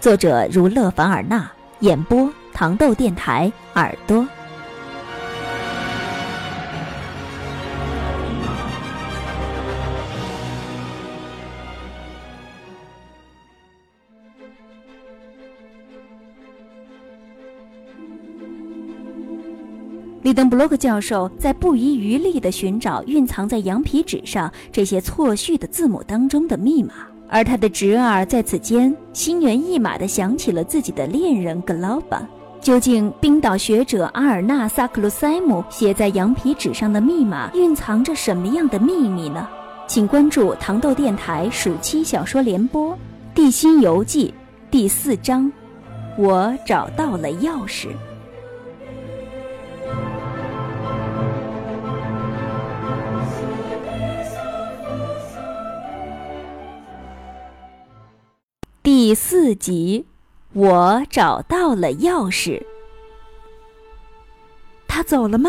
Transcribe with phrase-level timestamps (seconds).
[0.00, 4.24] 作者如勒凡尔纳，演播糖豆电台耳朵。
[20.22, 26.94] 利登布洛克教授在不遗余力地寻找蕴藏在羊皮纸上这些错序的字母当中的密码。
[27.28, 32.26] 而他的侄儿在此间心猿意马地想起了自己的恋人格劳巴。
[32.60, 39.48] 究竟冰岛学者阿尔纳萨克鲁塞姆写在羊皮纸上的密码蕴藏着什么样的秘密呢？
[39.86, 42.92] 请关注糖豆电台暑期小说联播
[43.32, 44.34] 《地心游记》
[44.72, 45.50] 第四章：
[46.18, 47.88] 我找到了钥匙。
[59.08, 60.04] 第四集，
[60.52, 62.62] 我找到了钥匙。
[64.86, 65.48] 他走了吗？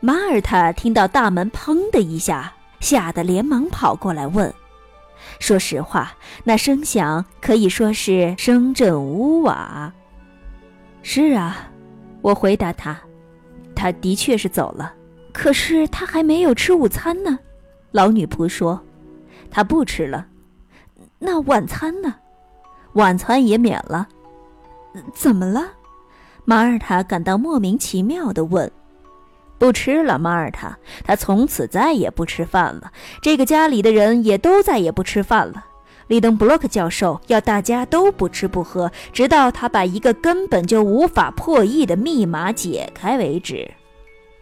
[0.00, 4.52] 马尔塔听到大门“砰”的一下，吓得连忙跑过来问。
[5.38, 6.12] 说实话，
[6.44, 9.90] 那声响可以说是声震屋瓦。
[11.02, 11.70] 是啊，
[12.20, 13.00] 我回答他，
[13.74, 14.92] 他的确是走了。
[15.32, 17.38] 可是他还没有吃午餐呢。
[17.92, 18.78] 老女仆说，
[19.50, 20.26] 他不吃了。
[21.18, 22.16] 那晚餐呢？
[22.94, 24.06] 晚餐也免了，
[25.14, 25.62] 怎么了？
[26.44, 28.70] 马尔塔感到莫名其妙的问
[29.58, 32.92] ：“不吃了，马尔塔，他从此再也不吃饭了。
[33.22, 35.66] 这个家里的人也都再也不吃饭了。
[36.08, 43.70] 利登布洛克教授要大家都不吃不喝，直到他把一个根本就无法破译的密码解开为止。”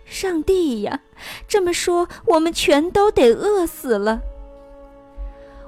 [0.06, 1.00] 上帝呀，
[1.47, 4.21] 这么说，我们全都得饿死了。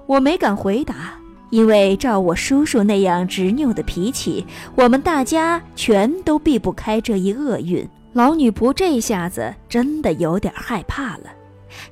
[0.07, 1.22] 我没敢回答。
[1.53, 7.87] 因为照我叔叔那样执拗的脾气，我们大家全都避不开这一厄运。
[8.15, 11.25] 老女仆这下子真的有点害怕了。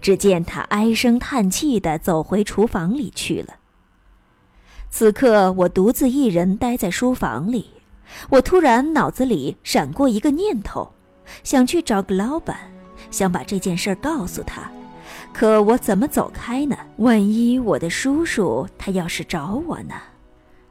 [0.00, 3.56] 只见她唉声叹气地走回厨房里去了。
[4.88, 7.68] 此刻我独自一人待在书房里，
[8.30, 10.90] 我突然脑子里闪过一个念头，
[11.44, 12.56] 想去找个老板，
[13.10, 14.72] 想把这件事告诉他。
[15.32, 16.76] 可我怎么走开呢？
[16.98, 19.94] 万一我的叔叔他要是找我呢？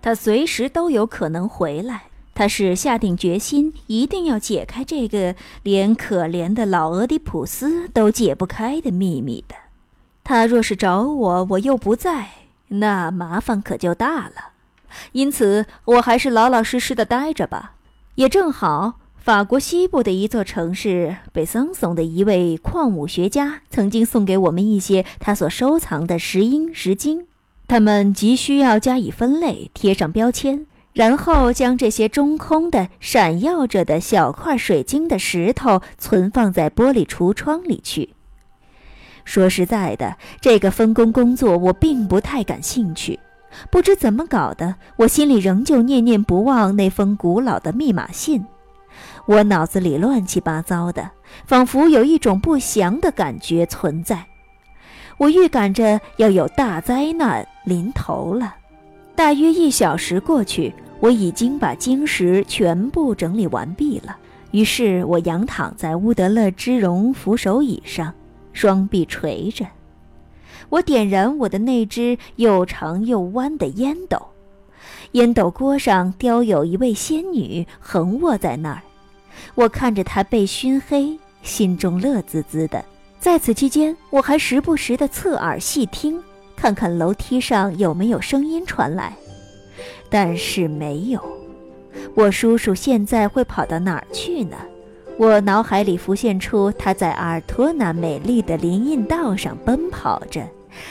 [0.01, 2.03] 他随时都有可能回来。
[2.35, 9.55] 他是下定决心一定要解开这个连可怜的老俄狄浦斯都解不开的秘密的。
[10.23, 12.29] 他若是找我，我又不在，
[12.67, 14.51] 那麻烦可就大了。
[15.11, 17.73] 因此，我还是老老实实的待着吧。
[18.15, 18.98] 也正好。
[19.21, 27.27] 法国西部的一座城市，北桑松的一位矿物学家曾经送给我们一些他所收藏的石英石晶，
[27.67, 38.13] 他们急需要加以分类，贴上标签，然后将这些中空的、闪耀着的小块水晶的石头存放在玻璃橱窗里去。
[39.25, 43.19] 说实在的，这个分工工作我并不太感兴趣。
[43.69, 48.45] 不知怎么搞的，我心里仍旧念念不忘那封古老的密码信。
[49.25, 51.11] 我脑子里乱七八糟的，
[51.45, 54.25] 仿佛有一种不祥的感觉存在。
[55.17, 58.55] 我预感着要有大灾难临头了。
[59.15, 64.17] 大约一小时过去，我已经把晶石全部整理完毕了。
[64.51, 68.13] 于是我仰躺在乌德勒之绒扶手椅上，
[68.53, 69.65] 双臂垂着。
[70.69, 74.19] 我点燃我的那只又长又弯的烟斗，
[75.11, 78.81] 烟斗锅上雕有一位仙女横卧在那儿。
[79.55, 82.83] 我看着他被熏黑，心中乐滋滋的。
[83.19, 86.21] 在此期间，我还时不时地侧耳细听，
[86.55, 89.13] 看看楼梯上有没有声音传来，
[90.09, 91.21] 但是没有。
[92.15, 94.57] 我叔叔现在会跑到哪儿去呢？
[95.17, 100.47] 我脑海里浮现出他在阿尔托那美丽的林荫道上奔跑着，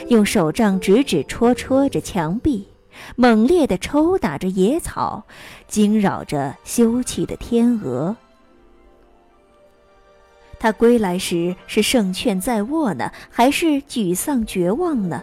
[0.08, 2.68] 用手杖指指戳戳着墙壁，
[3.16, 5.24] 猛烈地抽打着野草，
[5.66, 8.14] 惊扰着休憩的天鹅。
[10.58, 15.22] 他归来时是胜券在握呢，还是沮丧绝望呢？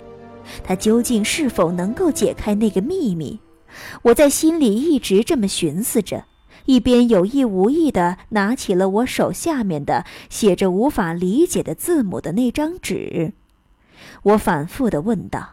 [0.63, 3.39] 他究竟是否能够解开那个秘密？
[4.03, 6.25] 我在心里一直这么寻思着，
[6.65, 13.33] 一边有意无意地拿起了我手下面的写着无法理解的字母的那张纸。
[14.23, 15.49] 我反复地问道：“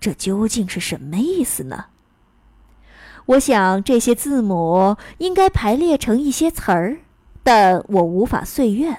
[0.00, 1.86] 这究竟是什么意思呢？”
[3.26, 6.98] 我想这些字母应该排列成一些词儿，
[7.42, 8.96] 但我无法遂愿。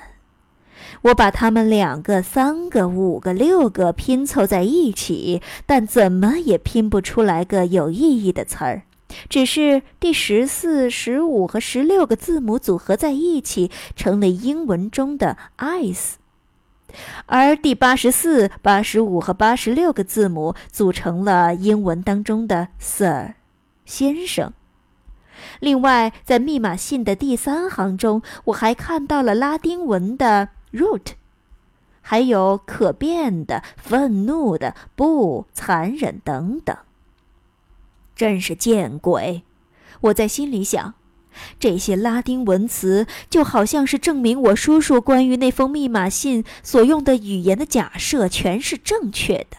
[1.04, 8.84] 我把它们两个、三个、五个、六个拼凑在一起，但怎么也拼不出来个有意义的词儿。
[9.28, 16.14] 只是第十四、十五和十六个字母组合在一起，成了英文中的 “ice”，
[17.26, 23.34] 而第八十四、八十五和八十六个字母组成了英文当中的 “sir”。
[23.84, 24.54] 先生。
[25.60, 31.14] 另外，在密码信的第三行中，我还看到了拉丁文的 “root”，
[32.02, 36.76] 还有可变的、愤怒的、不残忍等等。
[38.16, 39.44] 真是见鬼！
[40.02, 40.94] 我在心里想，
[41.60, 49.58] 这些拉丁文词就好像是证明我叔叔关于那封密码信所用的语言的假设全是正确的。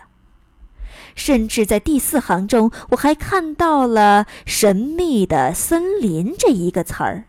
[1.14, 7.24] 甚至在第四行中，我还看到了“神秘的森林”这一个词儿。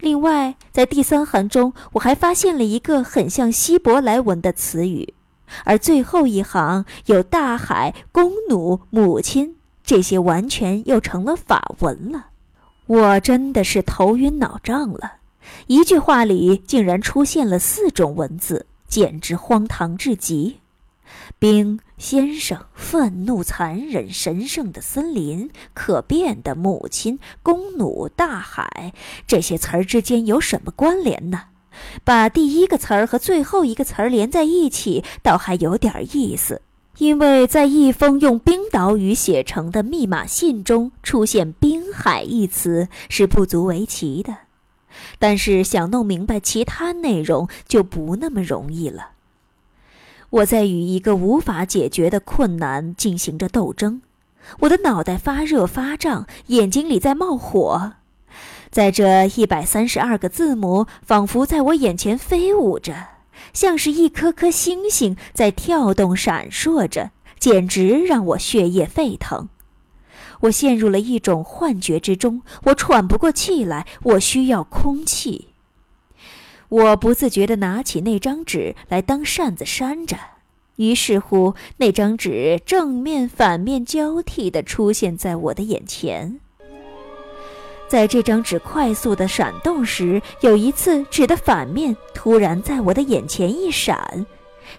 [0.00, 5.14] 另外，在第三行中，我还发现了一个很像希伯来文的词语，
[5.64, 12.26] 而最后一行有大海、弓弩、母亲，这些完全又成了法文了。
[12.86, 15.14] 我真的是头晕脑胀了，
[15.66, 20.60] 一句话里竟然出现了四种文字，简直荒唐至极。
[21.40, 28.92] 冰先生，愤怒、残忍、神圣的森林，可变的母亲，弓弩，大海，
[29.24, 31.44] 这些词儿之间有什么关联呢？
[32.02, 36.60] 把第一个词儿和最后一个词儿连在一起，倒还有点意思，
[36.98, 44.38] 因为在一封用冰岛语写成的密码信中出现“滨海”一词是不足为奇的，
[45.20, 49.10] 但是想弄明白其他内容就不那么容易了。
[50.30, 54.02] 我在与一个无法解决的困难进行着斗争，
[54.60, 57.94] 我的脑袋发热发胀，眼睛里在冒火，
[58.70, 62.94] 在这一百三十二个字母仿佛在我眼前飞舞着，
[63.54, 69.48] 像是一颗颗星星在跳动闪烁着，简直让我血液沸腾。
[70.40, 75.47] 我陷入了一种幻觉之中，我喘不过气来，我需要空气。
[76.68, 80.16] 我不自觉地拿起那张纸来当扇子扇着，
[80.76, 86.40] 于是乎，那张纸正面、反面交替地出现在我的眼前。
[87.88, 94.26] 在这张纸快速地闪动时，有一次纸的反面突然在我的眼前一闪，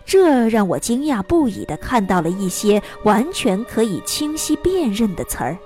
[0.05, 5.57] 这让我惊讶不已地看到了一些完全可以清晰辨认的词儿，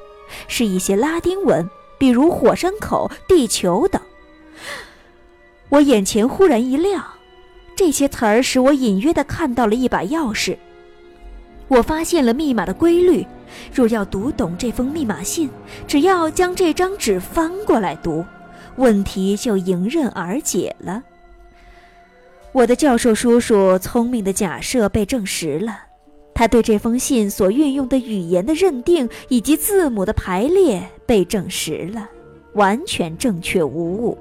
[0.47, 4.01] 是一些拉丁文，比如“火山口”“地球”等。
[5.73, 7.03] 我眼前忽然一亮，
[7.75, 10.55] 这些词儿使我隐约地看到了一把钥匙。
[11.67, 13.25] 我发现了密码的规律，
[13.73, 15.49] 若要读懂这封密码信，
[15.87, 18.23] 只要将这张纸翻过来读，
[18.75, 21.01] 问题就迎刃而解了。
[22.51, 25.75] 我的教授叔叔聪明的假设被证实了，
[26.35, 32.07] 他对这封信所运用的语言的认定以及字母的排列被证实了，
[32.53, 34.15] 完全正确无误。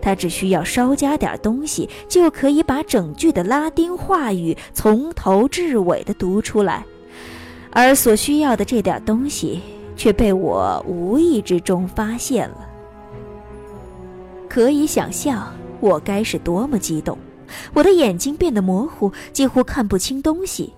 [0.00, 6.84] 他只需要稍加点东西，就可以把整句的拉丁话语从头至尾的读出来，
[7.70, 9.60] 而所需要的这点东西
[9.96, 12.68] 却被我无意之中发现了。
[14.48, 17.18] 可以想象我该是多么激动，
[17.74, 20.72] 我的眼睛变得模糊，几乎看不清东西。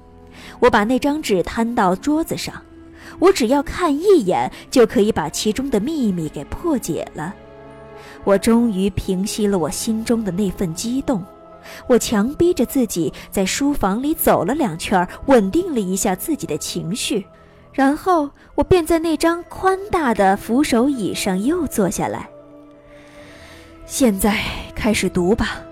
[0.60, 2.54] 我把那张纸摊到桌子上，
[3.18, 7.34] 我只要看一眼就可以把其中的秘密给破解了。
[8.28, 11.24] 我终于平息了我心中的那份激动，
[11.86, 17.24] 我强逼着自己在书房里走了两圈，稳定了一下自己的情绪，
[17.72, 22.28] 然后我便在那张宽大的扶手椅上又坐下来。
[23.86, 24.38] 现在
[24.74, 25.62] 开始读吧，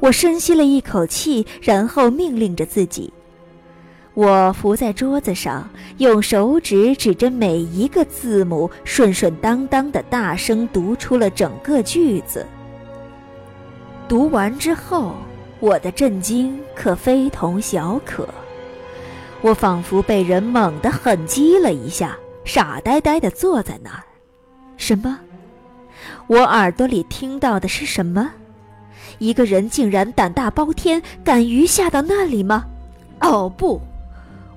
[0.00, 3.12] 我深吸了一口气，然后命令着自己。
[4.16, 5.68] 我伏在桌子上，
[5.98, 12.46] 用手指指着每一个字母，顺顺当当的大声读出了整个句子。
[14.08, 15.14] 读完之后，
[15.60, 18.26] 我的震惊可非同小可。
[19.42, 24.02] 我仿佛被人猛地狠击了一下，傻呆呆地坐在那儿。
[24.78, 25.18] 什么？
[26.26, 28.30] 我耳朵里听到的是什么？
[29.18, 32.64] 一个人竟然胆大包天，敢于下到那里吗？
[33.20, 33.78] 哦不！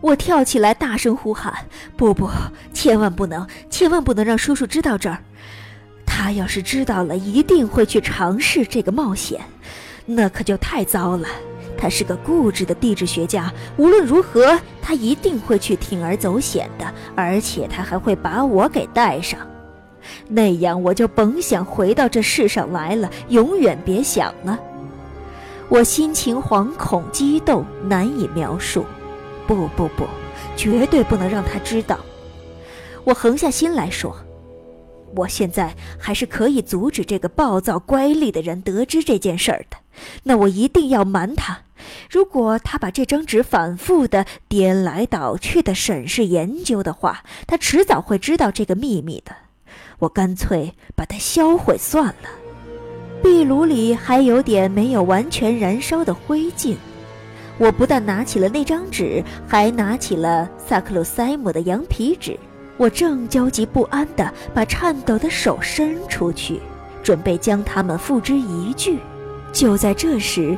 [0.02, 1.54] 我跳起来，大声呼喊
[1.98, 2.30] ：“不不，
[2.74, 5.20] 千万不能，千万不能让叔叔知道这儿！
[6.06, 9.42] 他要是知道了，一定会去尝试这个冒险，
[10.06, 11.28] 那可就太糟了。
[11.78, 19.40] 他是个固执的地质学家，无论如何，他一定会去铤而走险的，而且他还会把我给带上。
[20.28, 24.58] 那样我就甭想回到这世上来了，永远别想了。
[25.68, 28.86] 我心情惶恐、激动，难以描述。”
[29.50, 30.08] 不不不，
[30.56, 32.00] 绝对不能让他知道。
[33.04, 34.16] 我横下心来说
[35.16, 39.78] ：“我现在还是可以阻止这个暴躁乖戾的人得知这件事儿的。
[40.22, 41.62] 那我一定要瞒他。
[42.12, 49.36] 如果他把这张纸反复的颠来倒去的审视研究的话，他迟早会知道这个秘密的。
[49.98, 52.30] 我干脆把它销毁算了。
[53.24, 56.76] 壁炉里还有点没有完全燃烧的灰烬。”
[57.60, 62.40] 我不但拿起了那张纸，还拿起了萨克鲁塞姆的羊皮纸。
[62.78, 66.62] 我正焦急不安地把颤抖的手伸出去，
[67.04, 68.98] 准备将它们付之一炬。
[69.52, 70.58] 就在这时，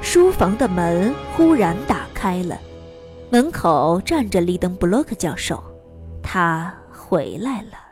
[0.00, 2.58] 书房的门忽然打开了，
[3.28, 5.62] 门口站着利登布洛克教授，
[6.22, 7.89] 他回来了。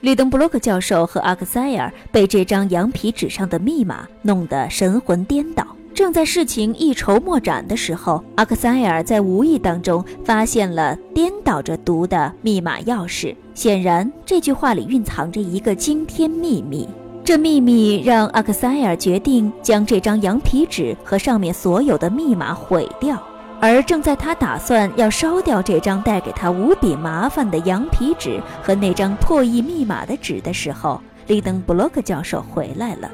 [0.00, 5.66] 利登布洛克教授和阿克塞尔被这张羊皮纸上的密码弄得神魂颠倒。
[5.92, 13.34] 正在事情一筹莫展的时候，阿克塞尔在无意当中发现了颠倒着读的密码钥匙。
[13.54, 16.88] 显然，这句话里蕴藏着一个惊天秘密。
[17.22, 23.20] 这秘密让阿克塞尔决定将这张羊皮纸和上面所有的密码毁掉。
[23.60, 33.10] 而正在他打算要烧掉这张带给他无比麻烦的羊皮纸和那张破译密码的纸的时候，利登布洛克教授回来了。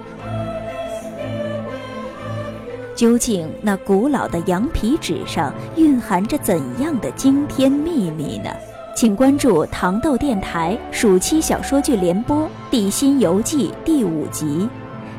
[2.94, 8.48] 究竟那古老的羊皮纸上蕴含着怎样的惊天秘密呢？
[8.94, 12.38] 请关注糖豆电台暑期小说剧联播
[12.70, 14.66] 《地心游记》第五集，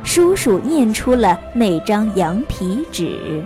[0.03, 3.45] 叔叔念出了那张羊皮纸。